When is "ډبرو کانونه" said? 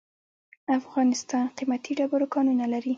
1.99-2.65